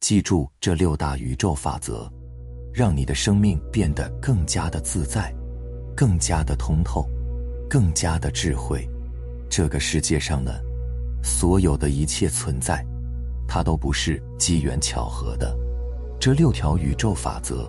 [0.00, 2.10] 记住这六大宇宙法则，
[2.72, 5.34] 让你的生命变得更加的自在，
[5.96, 7.06] 更加的通透，
[7.68, 8.88] 更加的智慧。
[9.50, 10.52] 这个世界上呢，
[11.22, 12.84] 所有的一切存在，
[13.46, 15.54] 它都不是机缘巧合的。
[16.20, 17.68] 这六条宇宙法则，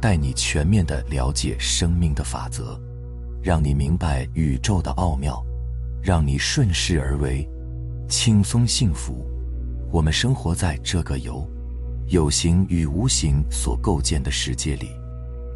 [0.00, 2.80] 带你全面的了解生命的法则，
[3.42, 5.44] 让你明白宇宙的奥妙，
[6.00, 7.46] 让你顺势而为，
[8.08, 9.26] 轻松幸福。
[9.92, 11.46] 我们生活在这个由
[12.08, 14.90] 有形与无形所构建的世界里，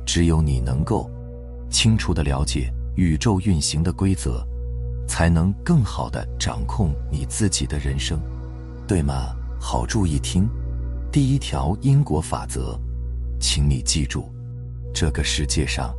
[0.05, 1.09] 只有你能够
[1.71, 4.45] 清楚的了解宇宙运行的规则，
[5.07, 8.19] 才能更好的掌控你自己的人生，
[8.89, 9.33] 对吗？
[9.61, 10.49] 好，注意听。
[11.13, 12.77] 第一条因果法则，
[13.39, 14.29] 请你记住，
[14.93, 15.95] 这个世界上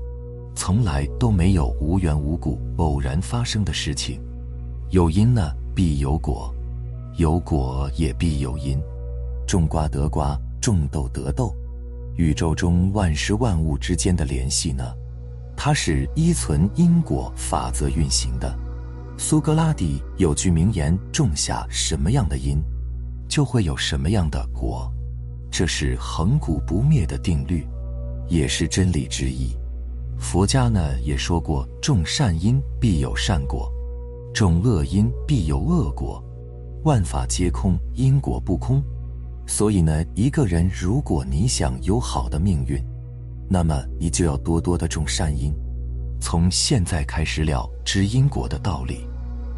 [0.53, 4.21] 从来都没有无缘无故、偶然发生的事情。
[4.89, 6.53] 有因呢，必有果；
[7.15, 8.77] 有果也必有因。
[9.51, 11.53] 种瓜得瓜，种豆得豆。
[12.15, 14.81] 宇宙中万事万物之间的联系呢，
[15.57, 18.57] 它是依存因果法则运行的。
[19.17, 22.63] 苏格拉底有句名言：“种下什么样的因，
[23.27, 24.89] 就会有什么样的果。”
[25.51, 27.67] 这是恒古不灭的定律，
[28.29, 29.53] 也是真理之一。
[30.17, 33.69] 佛家呢也说过：种善因必有善果，
[34.33, 36.23] 种恶因必有恶果。
[36.85, 38.81] 万法皆空，因果不空。
[39.45, 42.81] 所以呢，一个人如果你想有好的命运，
[43.49, 45.53] 那么你就要多多的种善因，
[46.19, 49.07] 从现在开始了知因果的道理，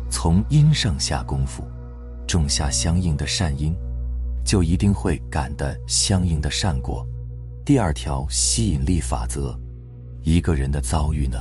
[0.10, 1.64] 从因上下功夫，
[2.28, 3.76] 种下相应的善因。
[4.46, 7.08] 就一定会感的相应的善果。
[7.64, 9.58] 第二条吸引力法则，
[10.22, 11.38] 一个人的遭遇呢，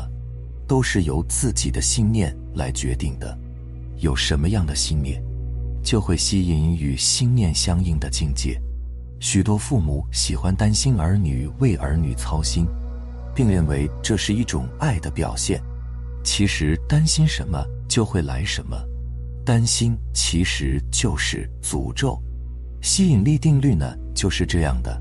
[0.69, 3.37] 都是由自己的信念来决定的。
[3.97, 5.21] 有什么样的信念，
[5.83, 8.61] 就会吸引与心念相应的境界。
[9.21, 12.67] 许多父母喜欢担心儿女，为儿女操心，
[13.35, 15.63] 并认为这是一种爱的表现。
[16.25, 18.77] 其实担心什么就会来什么，
[19.45, 22.21] 担心其实就是诅咒。
[22.81, 25.01] 吸引力定律呢就是这样的：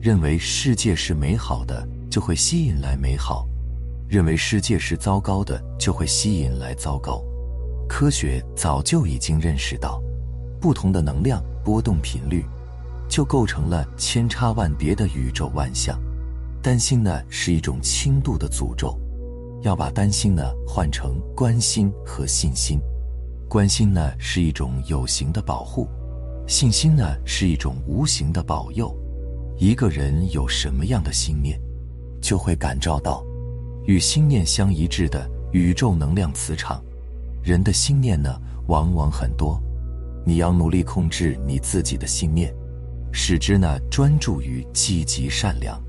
[0.00, 3.46] 认为世界是美好的，就会吸引来美好；
[4.08, 7.22] 认为世界是糟糕的，就会吸引来糟糕。
[7.86, 10.00] 科学早就已经认识到，
[10.60, 12.44] 不同的能量波动频率，
[13.08, 15.98] 就构成了千差万别的宇宙万象。
[16.62, 18.98] 担心呢是一种轻度的诅咒，
[19.62, 22.78] 要把担心呢换成关心和信心。
[23.48, 25.88] 关心呢是一种有形的保护。
[26.46, 28.92] 信心呢，是一种无形的保佑。
[29.56, 31.60] 一个人有什么样的心念，
[32.20, 33.24] 就会感召到
[33.86, 36.82] 与心念相一致的宇宙能量磁场。
[37.42, 39.62] 人的心念呢，往往很多，
[40.24, 42.54] 你要努力控制你自己的心念，
[43.12, 45.82] 使之呢专注于积极善良、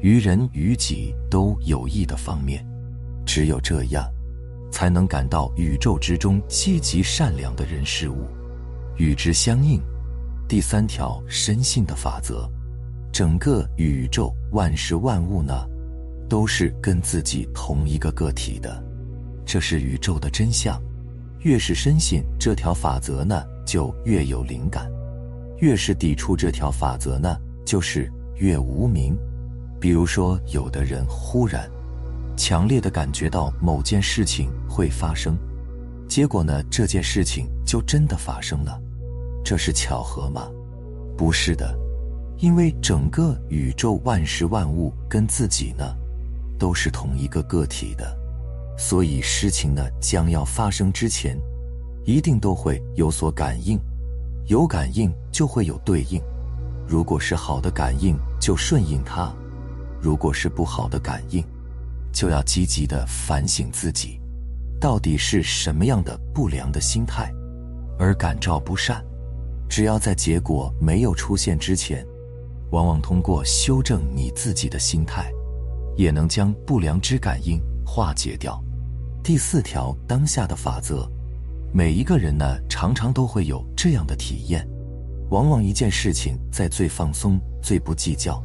[0.00, 2.66] 于人于己都有益的方面。
[3.24, 4.08] 只有这样，
[4.70, 8.26] 才能感到宇宙之中积极善良的人事物，
[8.96, 9.80] 与之相应。
[10.48, 12.48] 第三条深信的法则，
[13.12, 15.52] 整个宇宙万事万物呢，
[16.28, 18.80] 都是跟自己同一个个体的，
[19.44, 20.80] 这是宇宙的真相。
[21.40, 24.86] 越是深信这条法则呢，就越有灵感；
[25.58, 29.14] 越是抵触这条法则呢，就是越无名。
[29.78, 31.70] 比如说，有的人忽然
[32.36, 35.36] 强烈的感觉到某件事情会发生，
[36.08, 38.80] 结果呢，这件事情就真的发生了。
[39.44, 40.48] 这是巧合吗？
[41.16, 41.76] 不是的，
[42.38, 45.84] 因为整个宇宙万事万物跟自己呢，
[46.58, 48.16] 都是同一个个体的，
[48.78, 51.38] 所以事情呢将要发生之前，
[52.06, 53.78] 一定都会有所感应，
[54.46, 56.22] 有感应就会有对应。
[56.86, 59.34] 如果是好的感应，就顺应它；
[60.00, 61.44] 如果是不好的感应，
[62.12, 64.20] 就要积极的反省自己，
[64.80, 67.28] 到底是什么样的不良的心态，
[67.98, 69.04] 而感召不善。
[69.68, 72.06] 只要在结果没有出现之前，
[72.70, 75.28] 往往通过修正你自己的心态，
[75.96, 78.62] 也能将不良之感应化解掉。
[79.24, 81.10] 第四条当下的法则，
[81.72, 84.66] 每一个人呢常常都会有这样的体验：
[85.30, 88.42] 往往一件事情在最放松、最不计较、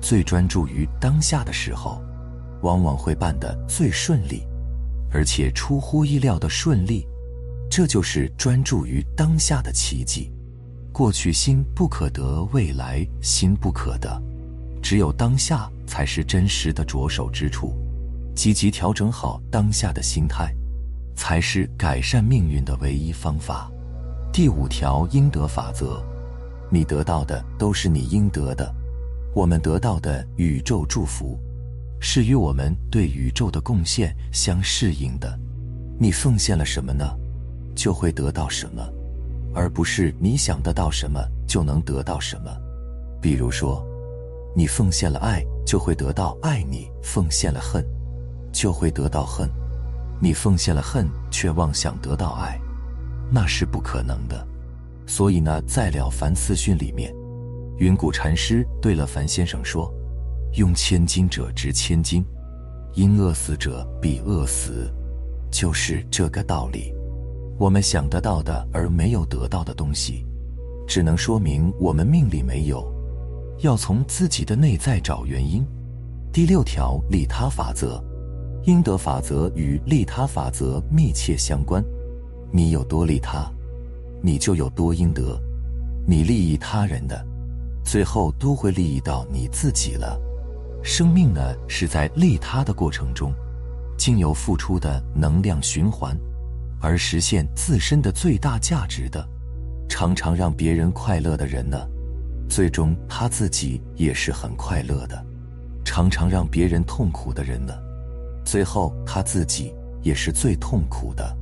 [0.00, 2.02] 最专注于当下的时候，
[2.62, 4.42] 往往会办得最顺利，
[5.10, 7.06] 而且出乎意料的顺利。
[7.70, 10.30] 这就是专注于当下的奇迹。
[10.92, 14.22] 过去心不可得，未来心不可得，
[14.82, 17.74] 只有当下才是真实的着手之处。
[18.34, 20.54] 积极调整好当下的心态，
[21.14, 23.70] 才是改善命运的唯一方法。
[24.32, 26.02] 第五条应得法则：
[26.70, 28.74] 你得到的都是你应得的。
[29.34, 31.38] 我们得到的宇宙祝福，
[32.00, 35.38] 是与我们对宇宙的贡献相适应的。
[35.98, 37.04] 你奉献了什么呢？
[37.74, 38.86] 就会得到什么，
[39.54, 42.50] 而不是你想得到什么就能得到什么。
[43.20, 43.82] 比如说，
[44.54, 47.82] 你奉献了爱，就会得到爱；你奉献了恨，
[48.52, 49.48] 就会得到恨。
[50.22, 52.56] 你奉献了恨，却妄想得到爱，
[53.28, 54.46] 那是不可能的。
[55.04, 57.12] 所以呢，在《了凡四训》里面，
[57.78, 59.92] 云谷禅师对了凡先生说
[60.54, 62.24] ：“用千金者值千金，
[62.94, 64.88] 因饿死者必饿死。”
[65.50, 66.94] 就是这个道理。
[67.58, 70.24] 我们想得到的而没有得到的东西，
[70.86, 72.88] 只能说明我们命里没有。
[73.58, 75.66] 要从自己的内在找原因。
[76.32, 78.02] 第六条利他法则，
[78.64, 81.84] 应得法则与利他法则密切相关。
[82.50, 83.50] 你有多利他，
[84.22, 85.40] 你就有多应得。
[86.06, 87.24] 你利益他人的，
[87.84, 90.20] 最后都会利益到你自己了。
[90.82, 93.32] 生命呢，是在利他的过程中。
[93.98, 96.16] 经由付出的能量循环，
[96.80, 99.24] 而实现自身的最大价值的，
[99.88, 101.78] 常常让别人快乐的人呢，
[102.48, 105.16] 最终他自己也是很快乐的；
[105.84, 107.72] 常常让别人痛苦的人呢，
[108.44, 111.36] 最后他自己也是最痛苦的。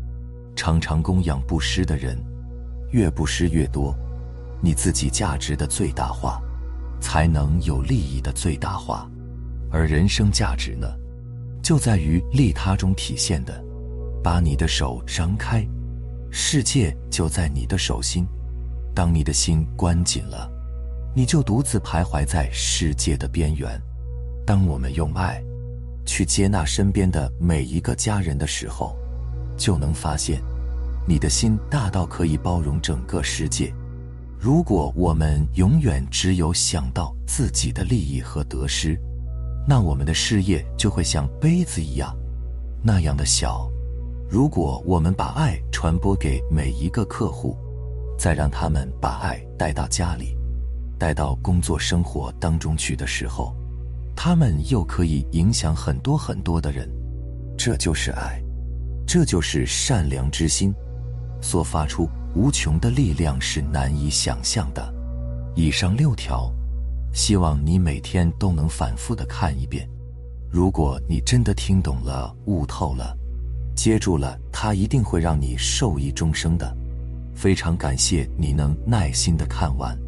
[0.57, 2.19] 常常供养布施的人，
[2.91, 3.95] 越布施越多，
[4.61, 6.41] 你自己价值的最大化，
[7.01, 9.09] 才能有利益的最大化，
[9.71, 10.87] 而人生价值呢？
[11.63, 13.63] 就在于利他中体现的，
[14.23, 15.67] 把你的手张开，
[16.31, 18.27] 世界就在你的手心。
[18.95, 20.51] 当你的心关紧了，
[21.15, 23.81] 你就独自徘徊在世界的边缘。
[24.45, 25.43] 当我们用爱
[26.21, 28.95] 去接纳身边的每一个家人的时候，
[29.57, 30.39] 就能发现，
[31.09, 33.73] 你的心大到可以包容整个世界。
[34.39, 39.01] 如果我们永远只有想到自己的利益和得失，
[39.67, 42.15] 那我们的事业就会像杯子一样，
[42.85, 43.67] 那样的小。
[44.29, 47.57] 如果我们把爱传播给每一个客户，
[48.19, 50.37] 再让他们把爱带到家里，
[50.99, 53.57] 带到工作生活当中去的时候，
[54.23, 56.87] 他们又可以影响很多很多的人。
[57.57, 58.39] 这就是爱，
[59.07, 60.75] 这就是善良之心，
[61.41, 64.93] 所发出无穷的力量是难以想象的。
[65.57, 66.53] 以上六条。
[67.15, 69.89] 希望你每天都能反复的看一遍。
[70.51, 73.17] 如果你真的听懂了、悟透了、
[73.75, 76.77] 接住了，它一定会让你受益终生的。
[77.35, 79.99] 非常感谢你能耐心的看完，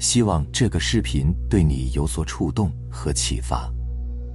[0.00, 3.70] 希望这个视频对你有所触动和启发。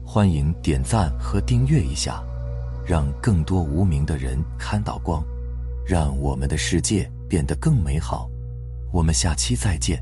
[0.05, 2.23] 欢迎点赞和订阅一下，
[2.85, 5.25] 让更多无名的人看到光，
[5.83, 8.29] 让我们的世界变得更美好。
[8.93, 10.01] 我们下期再见。